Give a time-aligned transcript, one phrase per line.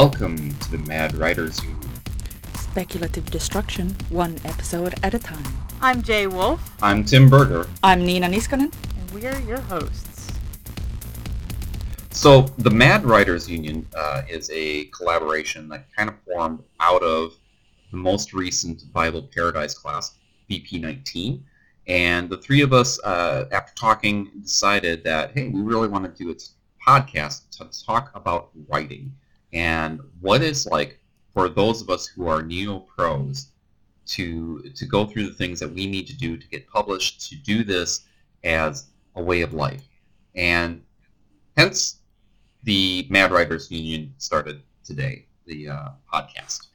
[0.00, 1.90] Welcome to the Mad Writers Union.
[2.52, 5.42] Speculative destruction, one episode at a time.
[5.80, 7.66] I'm Jay Wolf, I'm Tim Berger.
[7.82, 8.70] I'm Nina Niskanen.
[8.98, 10.30] and we are your hosts.
[12.10, 17.32] So, the Mad Writers Union uh, is a collaboration that kind of formed out of
[17.90, 20.16] the most recent Viable Paradise class,
[20.50, 21.40] BP19.
[21.86, 26.22] And the three of us, uh, after talking, decided that, hey, we really want to
[26.22, 26.34] do a
[26.86, 29.10] podcast to talk about writing
[29.52, 31.00] and what it's like
[31.34, 33.48] for those of us who are neo-pros
[34.06, 37.36] to, to go through the things that we need to do to get published, to
[37.36, 38.04] do this
[38.44, 38.86] as
[39.16, 39.82] a way of life.
[40.34, 40.82] And
[41.56, 42.00] hence
[42.62, 46.68] the Mad Writers Union started today, the uh, podcast.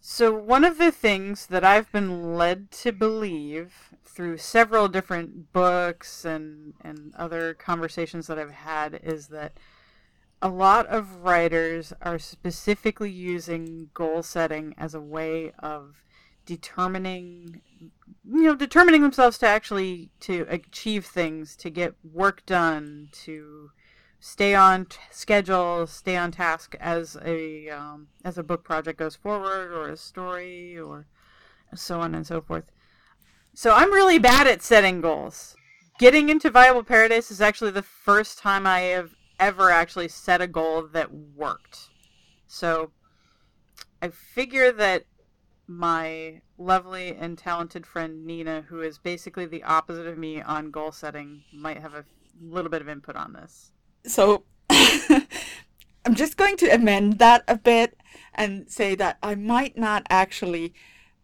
[0.00, 6.24] So, one of the things that I've been led to believe through several different books
[6.24, 9.58] and, and other conversations that I've had is that
[10.44, 16.04] a lot of writers are specifically using goal setting as a way of
[16.46, 23.70] determining you know determining themselves to actually to achieve things to get work done to
[24.24, 29.14] stay on t- schedule, stay on task as a um, as a book project goes
[29.14, 31.06] forward, or a story, or
[31.74, 32.64] so on and so forth.
[33.52, 35.56] So I'm really bad at setting goals.
[35.98, 40.46] Getting into Viable Paradise is actually the first time I have ever actually set a
[40.46, 41.90] goal that worked.
[42.46, 42.90] So
[44.00, 45.04] I figure that
[45.66, 50.92] my lovely and talented friend Nina, who is basically the opposite of me on goal
[50.92, 52.04] setting, might have a
[52.42, 53.72] little bit of input on this.
[54.06, 57.96] So I'm just going to amend that a bit
[58.34, 60.74] and say that I might not actually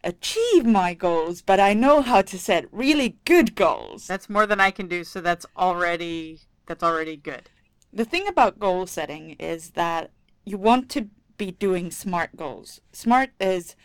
[0.03, 4.07] achieve my goals, but I know how to set really good goals.
[4.07, 7.49] That's more than I can do, so that's already that's already good.
[7.93, 10.11] The thing about goal setting is that
[10.45, 12.81] you want to be doing SMART goals.
[12.93, 13.75] SMART is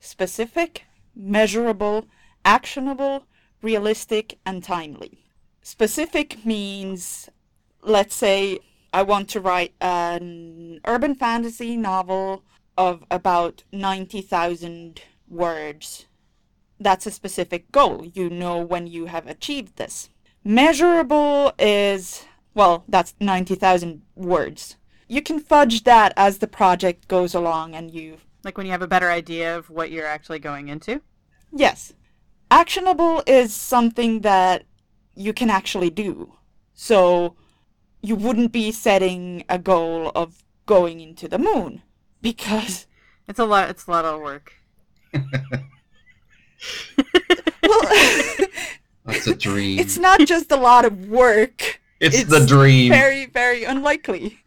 [0.00, 0.84] specific,
[1.16, 2.06] measurable,
[2.44, 3.26] actionable,
[3.62, 5.24] realistic, and timely.
[5.62, 7.30] Specific means,
[7.82, 8.58] let's say,
[8.92, 12.44] I want to write an urban fantasy novel
[12.76, 16.06] of about 90,000 words.
[16.78, 18.04] That's a specific goal.
[18.12, 20.10] You know when you have achieved this.
[20.44, 24.76] Measurable is, well, that's 90,000 words.
[25.08, 28.82] You can fudge that as the project goes along and you Like when you have
[28.82, 31.00] a better idea of what you're actually going into.
[31.52, 31.92] Yes.
[32.50, 34.64] Actionable is something that
[35.14, 36.34] you can actually do.
[36.74, 37.36] So
[38.02, 41.82] you wouldn't be setting a goal of going into the moon
[42.20, 42.86] because
[43.28, 43.70] It's a lot.
[43.70, 44.52] It's a lot of work.
[45.14, 45.24] well,
[49.06, 49.78] That's a dream.
[49.78, 51.80] it's not just a lot of work.
[52.04, 52.90] It's it's the dream.
[52.90, 54.40] Very, very unlikely.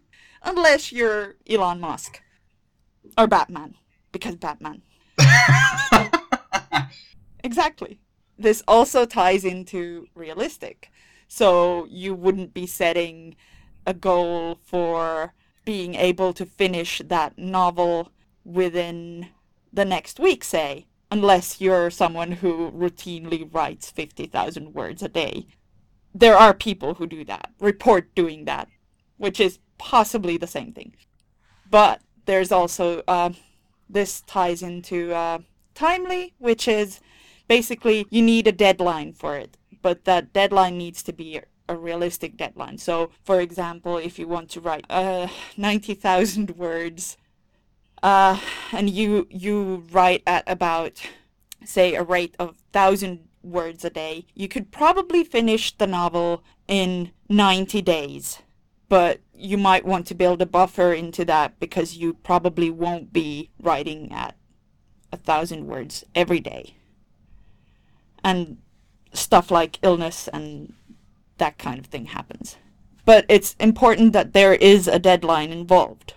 [0.44, 2.22] Unless you're Elon Musk.
[3.18, 3.76] Or Batman.
[4.12, 4.82] Because Batman.
[7.48, 8.00] Exactly.
[8.38, 10.92] This also ties into realistic.
[11.30, 13.38] So you wouldn't be setting
[13.86, 18.12] a goal for being able to finish that novel
[18.44, 19.30] within
[19.72, 25.48] the next week, say, unless you're someone who routinely writes 50,000 words a day.
[26.14, 28.68] There are people who do that, report doing that,
[29.18, 30.94] which is possibly the same thing.
[31.70, 33.32] But there's also, uh,
[33.90, 35.40] this ties into uh,
[35.76, 37.00] timely, which is
[37.48, 42.38] basically you need a deadline for it, but that deadline needs to be a realistic
[42.38, 42.78] deadline.
[42.78, 47.18] So, for example, if you want to write uh, 90,000 words,
[48.04, 48.40] uh,
[48.72, 51.02] and you you write at about,
[51.66, 57.12] say, a rate of 1,000 words a day, you could probably finish the novel in
[57.30, 58.40] 90 days.
[58.90, 63.50] But you might want to build a buffer into that because you probably won't be
[63.62, 64.36] writing at
[65.12, 66.76] a thousand words every day
[68.24, 68.58] and
[69.14, 70.74] stuff like illness and
[71.38, 72.58] that kind of thing happens.
[73.06, 76.14] But it's important that there is a deadline involved.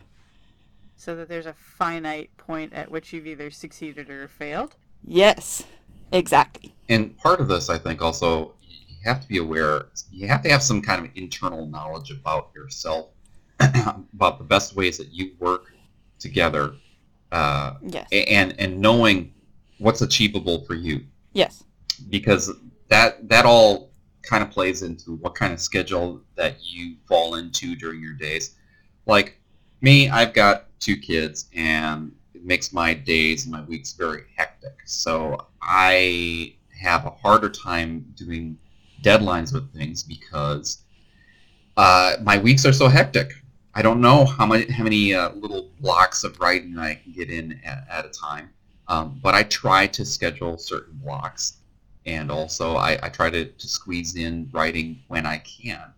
[0.97, 4.77] So that there's a finite point at which you've either succeeded or failed.
[5.05, 5.65] Yes,
[6.13, 6.75] exactly.
[6.91, 9.87] And part of this, I think, also you have to be aware.
[10.11, 13.11] You have to have some kind of internal knowledge about yourself,
[13.61, 15.73] about the best ways that you work
[16.19, 16.75] together,
[17.33, 18.09] uh, Yes.
[18.13, 19.33] and and knowing
[19.79, 21.05] what's achievable for you.
[21.33, 21.63] Yes.
[22.09, 22.51] because
[22.89, 23.91] that that all
[24.23, 28.57] kind of plays into what kind of schedule that you fall into during your days.
[29.07, 29.39] Like
[29.81, 34.75] me, I've got two kids, and it makes my days and my weeks very hectic.
[34.87, 38.59] So I have a harder time doing
[39.03, 40.83] deadlines with things because
[41.77, 43.35] uh, my weeks are so hectic.
[43.75, 47.31] I don't know how many how many uh, little blocks of writing I can get
[47.31, 48.51] in at, at a time,
[48.89, 51.59] um, but I try to schedule certain blocks,
[52.05, 55.93] and also I, I try to, to squeeze in writing when I can.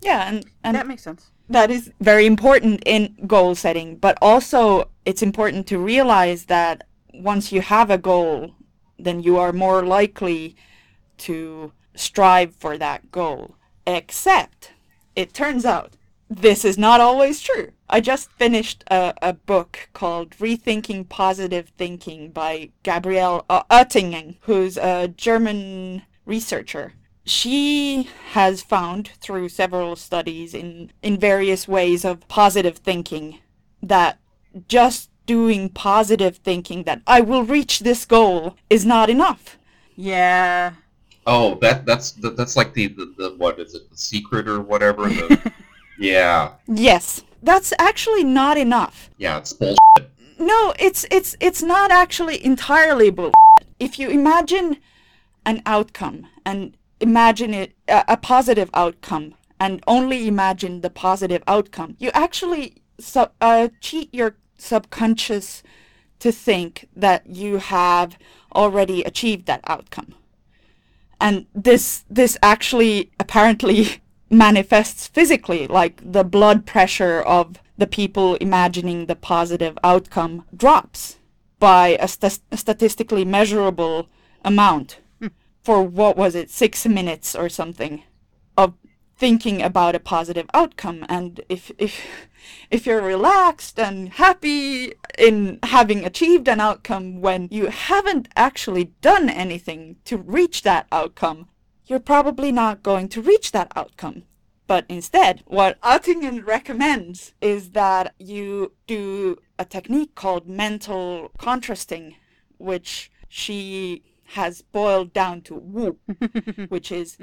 [0.00, 1.30] Yeah, and, and that makes sense.
[1.48, 7.52] that is very important in goal setting, but also it's important to realize that once
[7.52, 8.54] you have a goal,
[8.98, 10.56] then you are more likely
[11.18, 13.56] to strive for that goal.
[13.86, 14.72] Except,
[15.14, 15.94] it turns out
[16.28, 17.70] this is not always true.
[17.88, 25.08] I just finished a, a book called Rethinking Positive Thinking by Gabrielle Oettingen, who's a
[25.08, 26.94] German researcher.
[27.24, 33.38] She has found through several studies in, in various ways of positive thinking
[33.82, 34.18] that
[34.68, 39.58] just doing positive thinking that I will reach this goal is not enough.
[39.96, 40.72] Yeah.
[41.26, 44.60] Oh, that that's that, that's like the, the, the what is it the secret or
[44.60, 45.08] whatever.
[45.08, 45.52] The,
[45.98, 49.10] yeah, Yes, that's actually not enough.
[49.18, 49.76] yeah, it's bullshit.
[50.38, 53.32] No, it's it's it's not actually entirely bull.
[53.80, 54.76] If you imagine
[55.44, 61.96] an outcome and imagine it a, a positive outcome and only imagine the positive outcome,
[61.98, 65.62] you actually sub, uh, cheat your subconscious
[66.18, 68.18] to think that you have
[68.54, 70.14] already achieved that outcome.
[71.20, 79.06] And this this actually apparently manifests physically, like the blood pressure of the people imagining
[79.06, 81.18] the positive outcome drops
[81.58, 84.08] by a, st- a statistically measurable
[84.44, 85.00] amount.
[85.20, 85.28] Hmm.
[85.62, 88.02] For what was it, six minutes or something
[89.16, 91.04] thinking about a positive outcome.
[91.08, 92.04] And if if
[92.70, 99.28] if you're relaxed and happy in having achieved an outcome when you haven't actually done
[99.28, 101.48] anything to reach that outcome,
[101.86, 104.24] you're probably not going to reach that outcome.
[104.66, 112.16] But instead, what Oettingen recommends is that you do a technique called mental contrasting,
[112.58, 115.98] which she has boiled down to whoop,
[116.68, 117.16] which is,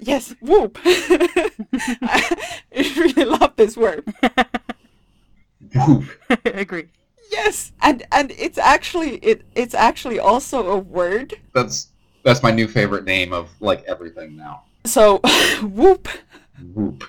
[0.00, 0.78] yes, whoop.
[0.84, 2.36] I
[2.74, 4.04] really love this word.
[5.74, 6.04] Whoop.
[6.44, 6.88] Agree.
[7.30, 11.34] Yes, and and it's actually it it's actually also a word.
[11.54, 11.88] That's
[12.24, 14.64] that's my new favorite name of like everything now.
[14.84, 15.18] So
[15.62, 16.08] whoop
[16.74, 17.04] Whoop.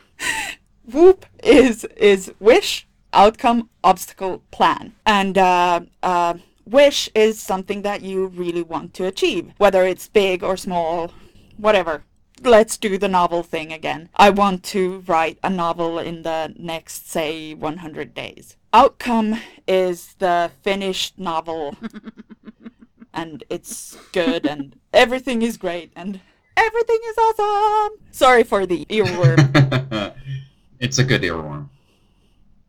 [0.86, 6.36] whoop is is wish outcome obstacle plan and uh, uh,
[6.72, 11.12] wish is something that you really want to achieve whether it's big or small
[11.58, 12.04] whatever.
[12.44, 14.10] Let's do the novel thing again.
[14.16, 18.58] I want to write a novel in the next say 100 days.
[18.74, 21.76] Outcome is the finished novel.
[23.14, 26.22] And it's good and everything is great and
[26.56, 27.98] everything is awesome.
[28.12, 30.14] Sorry for the earworm.
[30.80, 31.70] It's a good earworm.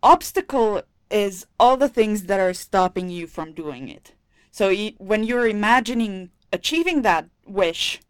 [0.02, 4.14] obstacle is all the things that are stopping you from doing it.
[4.50, 8.00] So when you're imagining achieving that wish,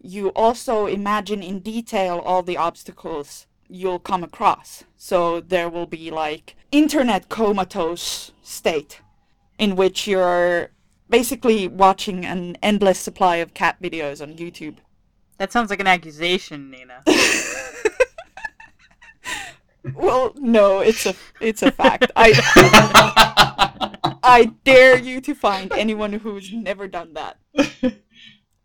[0.00, 4.84] you also imagine in detail all the obstacles you'll come across.
[4.96, 9.00] So there will be like internet comatose state
[9.58, 10.70] in which you're
[11.08, 14.76] basically watching an endless supply of cat videos on YouTube.
[15.38, 17.02] That sounds like an accusation, Nina.
[19.94, 22.10] Well, no, it's a it's a fact.
[22.16, 22.32] I
[24.22, 27.38] I dare you to find anyone who's never done that.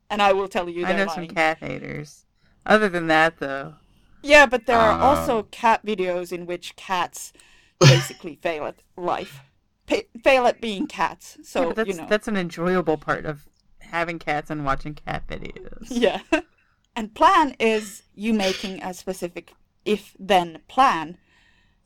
[0.09, 0.95] And I will tell you that.
[0.95, 2.25] I know some cat haters.
[2.65, 3.75] Other than that, though,
[4.21, 5.03] Yeah, but there are Uh.
[5.03, 7.33] also cat videos in which cats
[7.79, 9.41] basically fail at life.
[9.87, 11.37] Pa- fail at being cats.
[11.43, 12.07] So, but that's you know.
[12.09, 13.47] that's an enjoyable part of
[13.79, 15.87] having cats and watching cat videos.
[15.89, 16.21] Yeah.
[16.95, 19.53] and plan is you making a specific
[19.85, 21.17] if then plan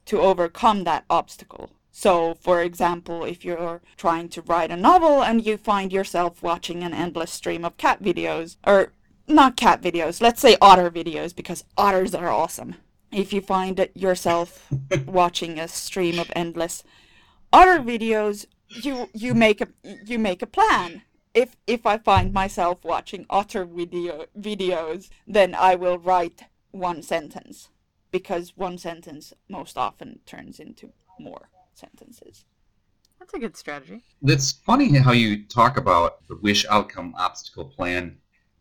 [0.06, 1.72] to overcome that obstacle.
[1.92, 6.84] So, for example, if you're trying to write a novel and you find yourself watching
[6.84, 8.92] an endless stream of cat videos, or
[9.28, 12.76] not cat videos, let's say otter videos, because otters are awesome.
[13.12, 14.68] If you find yourself
[15.06, 16.84] watching a stream of endless
[17.54, 19.68] otter videos, you you make a
[20.06, 21.04] you make a plan.
[21.34, 27.70] If if I find myself watching otter video videos, then I will write one sentence
[28.16, 32.46] because one sentence most often turns into more sentences.
[33.20, 34.04] That's a good strategy.
[34.24, 38.16] It's funny how you talk about the wish outcome obstacle plan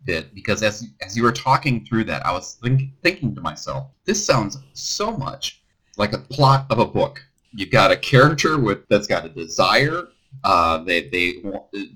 [0.05, 3.91] bit because as as you were talking through that, I was think, thinking to myself,
[4.05, 5.63] this sounds so much
[5.97, 7.25] like a plot of a book.
[7.53, 10.09] You've got a character with that's got a desire.
[10.43, 11.43] Uh, they they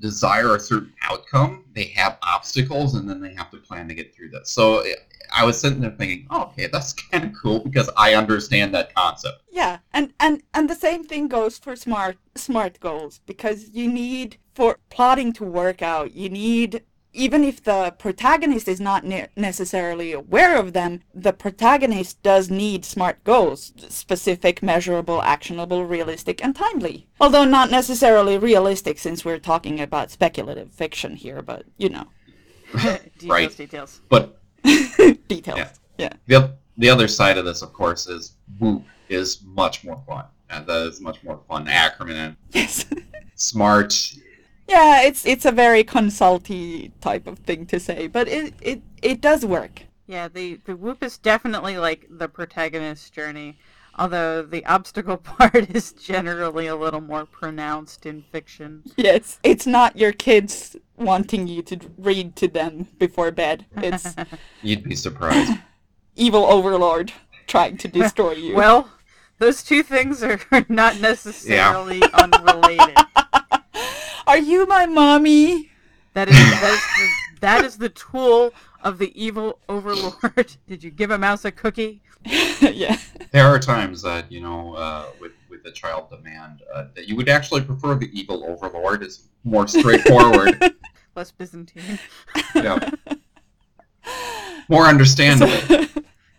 [0.00, 1.64] desire a certain outcome.
[1.74, 4.48] They have obstacles, and then they have to plan to get through that.
[4.48, 4.84] So
[5.32, 8.94] I was sitting there thinking, oh, okay, that's kind of cool because I understand that
[8.94, 9.42] concept.
[9.50, 14.38] Yeah, and, and and the same thing goes for smart smart goals because you need
[14.54, 16.82] for plotting to work out, you need
[17.18, 22.84] even if the protagonist is not ne- necessarily aware of them, the protagonist does need
[22.84, 27.08] smart goals, specific, measurable, actionable, realistic, and timely.
[27.20, 32.06] Although not necessarily realistic since we're talking about speculative fiction here, but you know.
[32.72, 33.56] details, Right.
[33.56, 34.00] details.
[34.08, 34.38] But
[35.28, 35.58] Details.
[35.58, 35.70] Yeah.
[35.98, 36.12] Yeah.
[36.26, 40.24] the, the other side of this, of course, is Whoop is much more fun.
[40.50, 42.36] And that is much more fun acronym.
[42.52, 42.86] Yes.
[43.34, 44.14] Smart.
[44.68, 49.20] Yeah, it's it's a very consulty type of thing to say, but it it, it
[49.20, 49.82] does work.
[50.06, 53.58] Yeah, the the whoop is definitely like the protagonist's journey,
[53.98, 58.82] although the obstacle part is generally a little more pronounced in fiction.
[58.96, 59.38] Yes.
[59.42, 63.66] It's not your kids wanting you to read to them before bed.
[63.76, 64.14] It's
[64.62, 65.52] You'd be surprised.
[66.16, 67.12] evil overlord
[67.46, 68.54] trying to destroy you.
[68.54, 68.90] well,
[69.38, 72.96] those two things are not necessarily unrelated.
[74.26, 75.70] Are you my mommy?
[76.14, 77.08] That is that is the,
[77.40, 80.56] that is the tool of the evil overlord.
[80.66, 82.02] Did you give a mouse a cookie?
[82.60, 82.96] yeah.
[83.30, 87.16] there are times that, you know, uh, with, with the child demand, uh, that you
[87.16, 90.74] would actually prefer the evil overlord is more straightforward.
[91.14, 91.98] Less Byzantine.
[92.54, 92.90] yeah.
[94.68, 95.86] More understandable.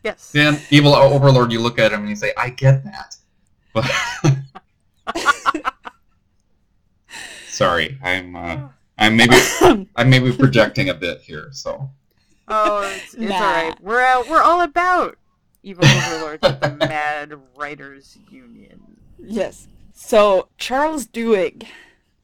[0.04, 0.32] Yes.
[0.32, 3.16] Then evil overlord, you look at him and you say, "I get that,"
[3.74, 3.86] but
[7.60, 8.58] sorry, I'm uh,
[8.98, 9.36] I'm maybe
[9.96, 11.50] I'm maybe projecting a bit here.
[11.52, 11.90] So
[12.48, 13.36] Oh, it's, it's Nah.
[13.36, 13.82] all right.
[13.82, 15.18] We're out, we're all about
[15.62, 18.80] evil overlords at the Mad Writers Union.
[19.20, 19.68] yes.
[19.94, 21.68] So Charles Duhigg,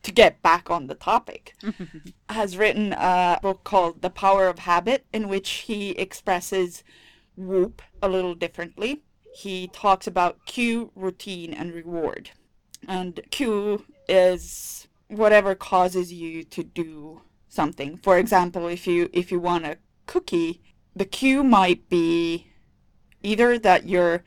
[0.04, 1.54] to get back on the topic,
[2.30, 6.84] has written a book called The Power of Habit, in which he expresses
[7.36, 9.02] whoop a little differently.
[9.36, 12.30] He talks about cue, routine, and reward.
[12.88, 17.98] And cue is whatever causes you to do something.
[17.98, 20.62] For example, if you if you want a cookie,
[20.96, 22.48] the cue might be
[23.24, 24.24] either that you're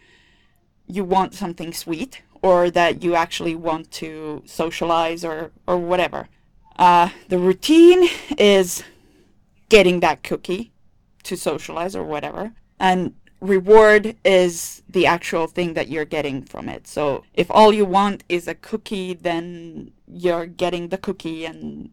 [0.87, 6.28] you want something sweet or that you actually want to socialize or or whatever.
[6.76, 8.08] Uh, the routine
[8.38, 8.85] is
[9.68, 10.73] getting that cookie
[11.25, 16.87] to socialize or whatever, and reward is the actual thing that you're getting from it.
[16.87, 21.90] So if all you want is a cookie, then you're getting the cookie and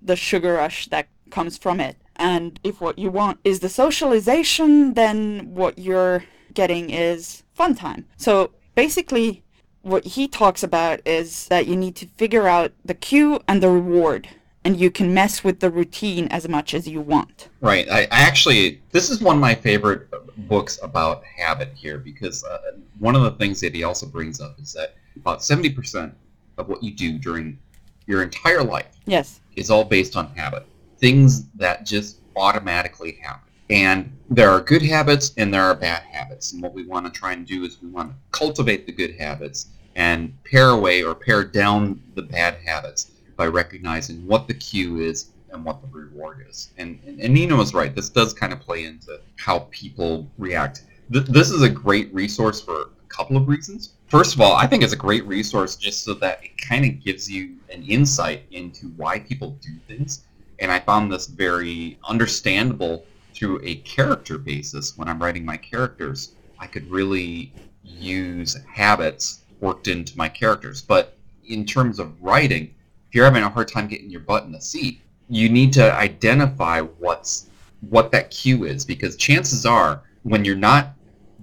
[0.00, 1.96] the sugar rush that comes from it.
[2.16, 8.06] And if what you want is the socialization, then what you're getting is fun time.
[8.16, 9.42] So basically,
[9.82, 13.68] what he talks about is that you need to figure out the cue and the
[13.68, 14.28] reward,
[14.64, 17.48] and you can mess with the routine as much as you want.
[17.60, 20.08] right, I, I actually this is one of my favorite
[20.48, 22.58] books about habit here because uh,
[22.98, 26.14] one of the things that he also brings up is that about seventy percent
[26.58, 27.58] of what you do during
[28.06, 29.40] your entire life Yes.
[29.56, 30.66] is all based on habit.
[30.98, 33.50] Things that just automatically happen.
[33.70, 36.52] And there are good habits and there are bad habits.
[36.52, 39.16] And what we want to try and do is we want to cultivate the good
[39.18, 45.00] habits and pare away or pare down the bad habits by recognizing what the cue
[45.00, 46.70] is and what the reward is.
[46.78, 47.94] And, and, and Nina is right.
[47.94, 50.84] This does kind of play into how people react.
[51.12, 53.94] Th- this is a great resource for a couple of reasons.
[54.08, 57.02] First of all, I think it's a great resource just so that it kind of
[57.02, 60.24] gives you an insight into why people do things.
[60.58, 66.34] And I found this very understandable through a character basis when I'm writing my characters.
[66.58, 70.82] I could really use habits worked into my characters.
[70.82, 72.74] But in terms of writing,
[73.14, 75.94] if you're having a hard time getting your butt in the seat, you need to
[75.94, 77.48] identify what's
[77.88, 80.94] what that cue is because chances are when you're not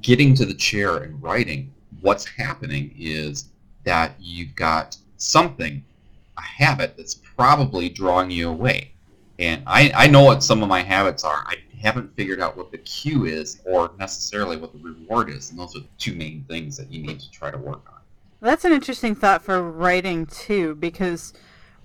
[0.01, 3.51] getting to the chair and writing, what's happening is
[3.85, 5.81] that you've got something,
[6.37, 8.91] a habit that's probably drawing you away.
[9.39, 11.45] And I, I know what some of my habits are.
[11.47, 15.51] I haven't figured out what the cue is or necessarily what the reward is.
[15.51, 18.01] And those are two main things that you need to try to work on.
[18.41, 21.31] That's an interesting thought for writing too, because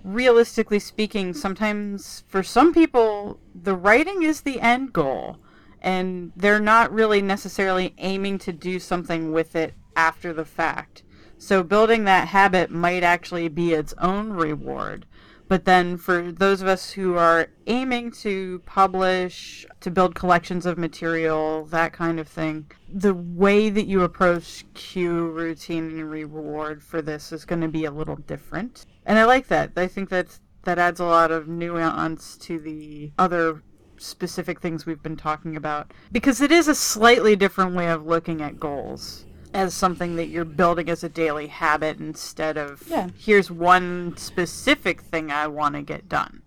[0.06, 5.38] realistically speaking, sometimes for some people, the writing is the end goal,
[5.82, 11.02] and they're not really necessarily aiming to do something with it after the fact.
[11.38, 15.06] So building that habit might actually be its own reward.
[15.48, 20.76] But then for those of us who are aiming to publish, to build collections of
[20.76, 27.00] material, that kind of thing, the way that you approach cue, routine, and reward for
[27.00, 28.84] this is going to be a little different.
[29.04, 29.72] And I like that.
[29.76, 33.62] I think that that adds a lot of nuance to the other
[33.98, 38.42] specific things we've been talking about because it is a slightly different way of looking
[38.42, 39.25] at goals
[39.56, 43.08] as something that you're building as a daily habit instead of Yeah.
[43.18, 46.42] here's one specific thing I want to get done.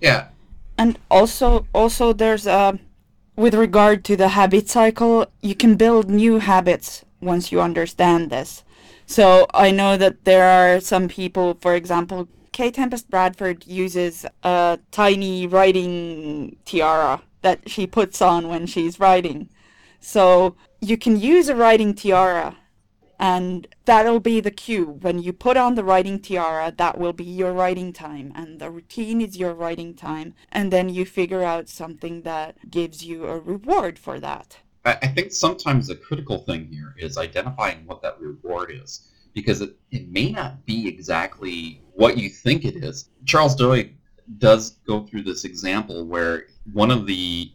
[0.00, 0.28] Yeah,
[0.78, 2.78] And also, also there's a,
[3.36, 8.62] with regard to the habit cycle, you can build new habits once you understand this.
[9.06, 12.70] So I know that there are some people, for example, K.
[12.70, 19.48] Tempest Bradford uses a tiny writing tiara that she puts on when she's writing.
[20.00, 20.56] So
[20.86, 22.56] you can use a writing tiara
[23.18, 24.84] and that'll be the cue.
[25.00, 28.70] When you put on the writing tiara, that will be your writing time, and the
[28.70, 33.38] routine is your writing time, and then you figure out something that gives you a
[33.38, 34.58] reward for that.
[34.84, 39.76] I, think sometimes the critical thing here is identifying what that reward is, because it,
[39.90, 43.08] it may not be exactly what you think it is.
[43.24, 43.94] Charles Duhigg
[44.38, 47.50] does go through this example where one of the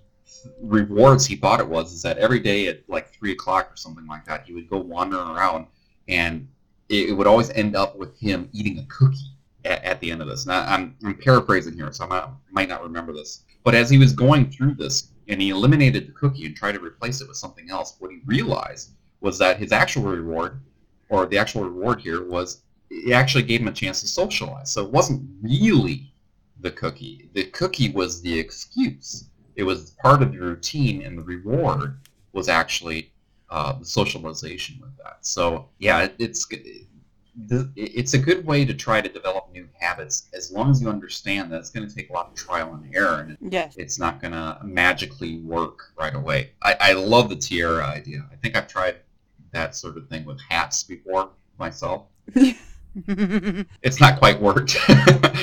[0.62, 4.08] rewards he thought it was is that every day at like three o'clock or something
[4.08, 5.68] like that, he would go wandering around,
[6.08, 6.48] and
[6.90, 10.22] it, it would always end up with him eating a cookie at, at the end
[10.22, 10.46] of this.
[10.46, 13.44] Now I'm, I'm paraphrasing here, so I might, might not remember this.
[13.64, 16.80] But as he was going through this, and he eliminated the cookie and tried to
[16.80, 20.62] replace it with something else, what he realized was that his actual reward,
[21.10, 24.72] or the actual reward here, was it actually gave him a chance to socialize.
[24.72, 26.14] So it wasn't really
[26.60, 27.30] the cookie.
[27.34, 29.30] The cookie was the excuse.
[29.56, 32.00] It was part of the routine, and the reward
[32.34, 33.12] was actually
[33.50, 35.18] uh, the socialization with that.
[35.22, 36.48] So yeah, it, it's
[37.76, 41.52] it's a good way to try to develop new habits as long as you understand
[41.52, 43.76] that it's going to take a lot of trial and error, and Yes.
[43.78, 46.52] it's not going to magically work right away.
[46.62, 48.26] I, I love the tiara idea.
[48.32, 48.98] I think I've tried
[49.52, 52.06] that sort of thing with hats before myself.
[52.94, 54.76] It's not quite worked.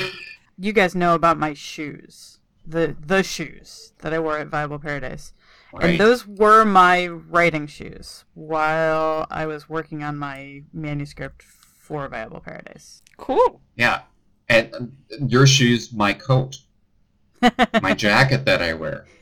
[0.59, 2.38] you guys know about my shoes.
[2.69, 5.33] The the shoes that I wore at Viable Paradise.
[5.73, 5.83] right?
[5.91, 12.39] And those were my writing shoes while I was working on my manuscript for Viable
[12.41, 13.01] Paradise.
[13.17, 13.61] Cool.
[13.75, 14.01] yeah.
[14.47, 14.91] And um,
[15.27, 16.57] your shoes, my coat,
[17.81, 19.05] my jacket that I wear.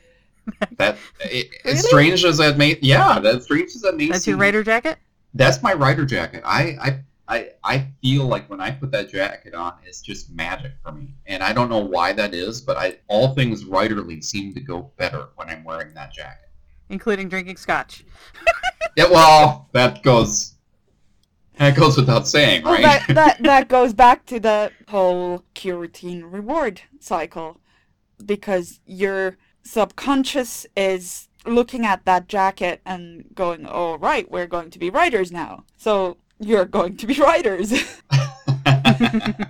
[0.77, 1.73] That it, Really?
[1.77, 4.63] as strange as that may, yeah, that's strange as that may That's your seem- writer
[4.63, 4.97] jacket?
[5.33, 6.41] That's my writer jacket.
[6.45, 10.73] I, I I I feel like when I put that jacket on, it's just magic
[10.83, 14.53] for me, and I don't know why that is, but I all things writerly seem
[14.53, 16.49] to go better when I'm wearing that jacket.
[16.89, 18.05] Including drinking scotch.
[18.95, 20.55] Yeah, well, that goes
[21.57, 22.81] that goes without saying, Well, right?
[22.81, 27.59] that, that, that goes back to the whole cue routine reward cycle
[28.23, 34.79] because your subconscious is looking at that jacket and going, oh, right, we're going to
[34.79, 35.63] be writers now.
[35.77, 37.73] So you're going to be writers.
[38.11, 39.43] Uh,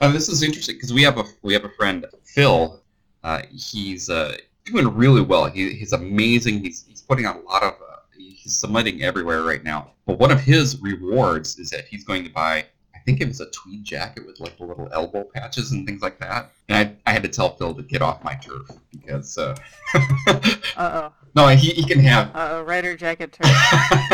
[0.12, 2.80] this is interesting because we have a we have a friend Phil.
[3.22, 5.46] Uh, he's uh, doing really well.
[5.46, 6.62] He, he's amazing.
[6.62, 7.72] He's, he's putting out a lot of.
[7.74, 9.92] Uh, he's submitting everywhere right now.
[10.06, 12.64] But one of his rewards is that he's going to buy.
[12.94, 16.02] I think it was a tweed jacket with like the little elbow patches and things
[16.02, 16.50] like that.
[16.68, 19.56] And I, I had to tell Phil to get off my turf because uh,
[19.94, 21.12] Uh oh.
[21.34, 22.62] no, he, he can have Uh oh.
[22.62, 23.50] Writer jacket turn.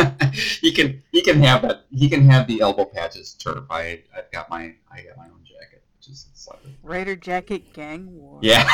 [0.61, 3.65] he can he can have that he can have the elbow patches turf.
[3.69, 8.15] I I've got my I got my own jacket, which is slightly Raider jacket gang
[8.19, 8.39] war.
[8.41, 8.67] yeah.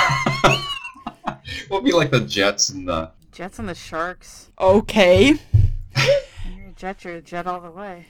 [1.69, 4.49] we'll be like the Jets and the Jets and the Sharks.
[4.59, 5.37] okay.
[5.95, 8.07] You're a jet, you're a jet all the way.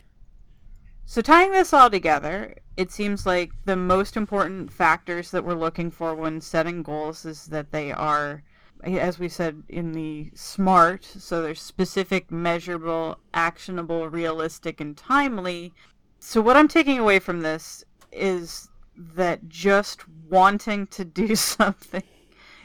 [1.06, 5.90] So tying this all together, it seems like the most important factors that we're looking
[5.90, 8.44] for when setting goals is that they are,
[8.84, 15.74] as we said, in the SMART, so they're specific, measurable, actionable, realistic, and timely.
[16.20, 22.04] So what I'm taking away from this is that just wanting to do something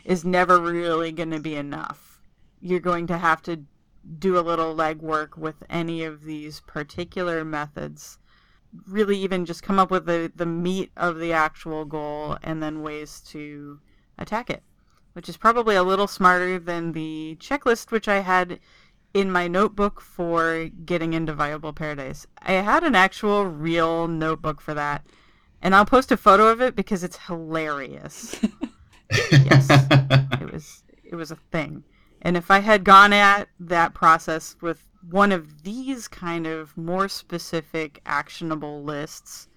[0.04, 2.20] is never really going to be enough.
[2.60, 3.64] You're going to have to
[4.18, 8.18] do a little legwork with any of these particular methods.
[8.86, 12.82] Really, even just come up with the, the meat of the actual goal and then
[12.82, 13.80] ways to
[14.18, 14.62] attack it,
[15.14, 18.60] which is probably a little smarter than the checklist which I had
[19.14, 22.26] in my notebook for getting into Viable Paradise.
[22.42, 25.06] I had an actual real notebook for that,
[25.62, 28.38] and I'll post a photo of it because it's hilarious.
[29.30, 29.66] Yes.
[30.40, 31.84] it was it was a thing.
[32.22, 37.08] And if I had gone at that process with one of these kind of more
[37.08, 39.48] specific actionable lists,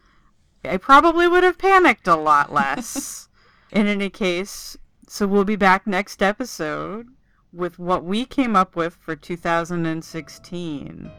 [0.65, 3.30] I probably would have panicked a lot less.
[3.72, 7.08] In any case, so we'll be back next episode
[7.54, 11.12] with what we came up with for 2016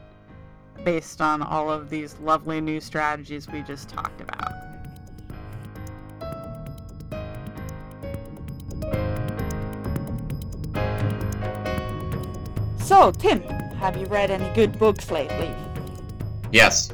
[0.85, 4.53] based on all of these lovely new strategies we just talked about.
[12.79, 13.43] So, Tim,
[13.81, 15.55] have you read any good books lately?
[16.53, 16.91] Yes,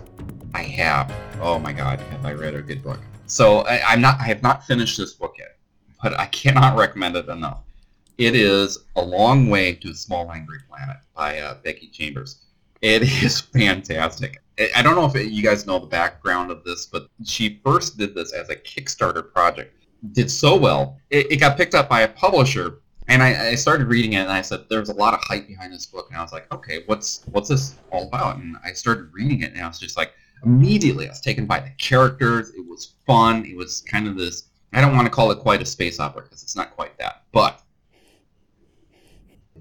[0.54, 1.12] I have.
[1.40, 3.00] Oh my god, have I read a good book?
[3.26, 4.20] So I, I'm not.
[4.20, 5.57] I have not finished this book yet,
[6.04, 7.62] but I cannot recommend it enough.
[8.18, 12.42] It is A Long Way to a Small Angry Planet by uh, Becky Chambers.
[12.82, 14.40] It is fantastic.
[14.76, 18.14] I- don't know if you guys know the background of this, but she first did
[18.14, 19.74] this as a Kickstarter project.
[20.12, 23.88] Did so well, it, it got picked up by a publisher, and I, I started
[23.88, 26.22] reading it, and I said, "There's a lot of hype behind this book," and I
[26.22, 29.66] was like, "Okay, what's what's this all about?" And I started reading it, and I
[29.66, 30.12] was just like,
[30.44, 32.50] immediately, I was taken by the characters.
[32.50, 33.46] It was fun.
[33.46, 34.44] It was kind of this.
[34.74, 37.22] I don't want to call it quite a space opera because it's not quite that,
[37.32, 37.62] but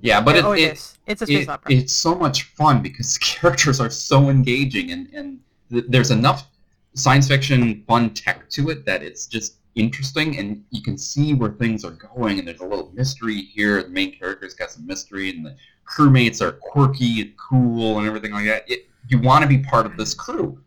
[0.02, 0.98] yeah, but it, oh, it it, is.
[1.08, 1.72] It's a space it- opera.
[1.72, 5.40] It's so much fun because the characters are so engaging and, and
[5.72, 6.50] th- there's enough
[6.96, 11.50] science fiction fun tech to it that it's just interesting and you can see where
[11.52, 13.82] things are going and there's a little mystery here.
[13.82, 15.56] The main character's got some mystery and the
[15.90, 18.70] crewmates are quirky and cool and everything like that.
[18.70, 20.62] It, you want to be part of this crew.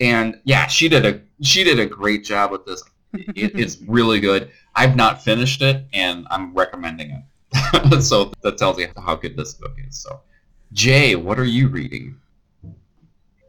[0.00, 2.82] And yeah, she did a she did a great job with this.
[3.34, 4.50] It, it's really good.
[4.74, 8.02] I've not finished it and I'm recommending it.
[8.02, 9.98] so that tells you how good this book is.
[9.98, 10.20] So,
[10.72, 12.20] Jay, what are you reading?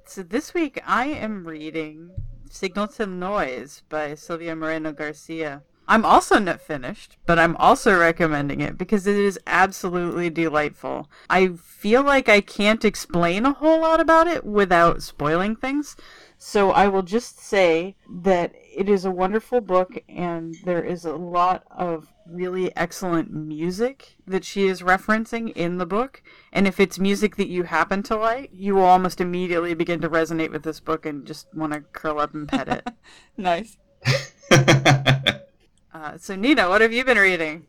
[0.05, 2.11] So this week I am reading
[2.49, 5.63] Signal to Noise by Silvia Moreno Garcia.
[5.89, 11.09] I'm also not finished, but I'm also recommending it because it is absolutely delightful.
[11.29, 15.95] I feel like I can't explain a whole lot about it without spoiling things.
[16.37, 21.15] So I will just say that it is a wonderful book and there is a
[21.15, 26.21] lot of really excellent music that she is referencing in the book.
[26.53, 30.09] And if it's music that you happen to like, you will almost immediately begin to
[30.09, 32.87] resonate with this book and just want to curl up and pet it.
[33.39, 33.77] Nice.
[34.51, 37.65] uh, so, Nina, what have you been reading?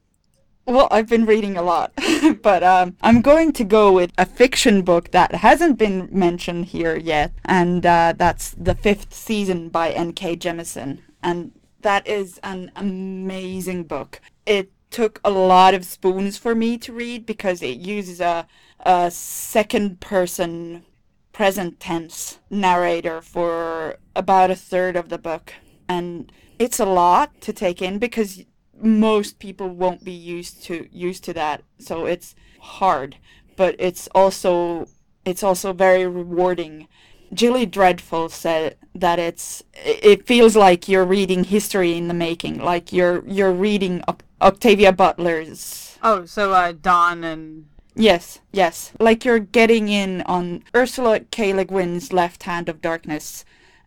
[0.68, 1.94] Well, I've been reading a lot,
[2.42, 6.94] but um, I'm going to go with a fiction book that hasn't been mentioned here
[6.94, 10.36] yet, and uh, that's The Fifth Season by N.K.
[10.36, 10.98] Jemisin.
[11.22, 14.20] And that is an amazing book.
[14.44, 18.46] It took a lot of spoons for me to read because it uses a,
[18.80, 20.84] a second person
[21.32, 25.54] present tense narrator for about a third of the book.
[25.88, 28.44] And it's a lot to take in because
[28.80, 33.16] most people won't be used to used to that so it's hard
[33.56, 34.86] but it's also
[35.24, 36.88] it's also very rewarding
[37.32, 42.92] Jilly Dreadful said that it's it feels like you're reading history in the making like
[42.92, 47.66] you're you're reading Oc- Octavia Butler's Oh, so uh, Dawn and.
[47.94, 48.92] Yes, yes.
[49.00, 51.52] Like you're getting in on Ursula K.
[51.52, 53.44] Le Guin's Left Hand of Darkness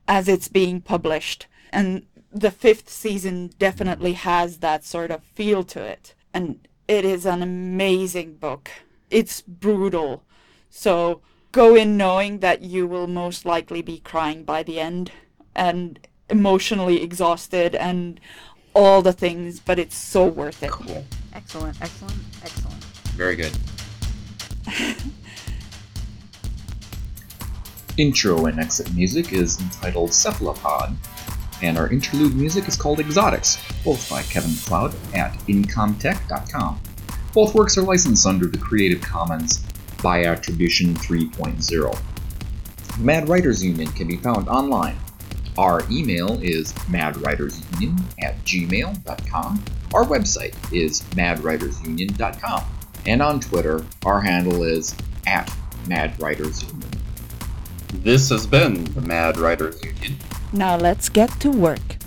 [0.07, 1.47] as it's being published.
[1.71, 6.13] And the fifth season definitely has that sort of feel to it.
[6.33, 8.69] And it is an amazing book.
[9.09, 10.23] It's brutal.
[10.69, 15.11] So go in knowing that you will most likely be crying by the end
[15.55, 18.19] and emotionally exhausted and
[18.73, 20.71] all the things, but it's so worth it.
[20.71, 21.05] cool.
[21.33, 22.83] Excellent, excellent, excellent.
[23.15, 23.51] Very good.
[27.97, 30.95] Intro and exit music is entitled Cephalopod,
[31.61, 36.79] and our interlude music is called Exotics, both by Kevin MacLeod at incompetech.com.
[37.33, 39.63] Both works are licensed under the Creative Commons
[40.03, 41.99] by Attribution 3.0.
[42.99, 44.97] Mad Writers Union can be found online.
[45.57, 49.63] Our email is madwritersunion at gmail.com.
[49.93, 52.63] Our website is madwritersunion.com.
[53.05, 54.95] And on Twitter, our handle is
[55.25, 55.51] at
[55.85, 56.97] madwritersunion.
[57.93, 60.15] This has been the Mad Writers Union.
[60.53, 62.00] Now let's get to work.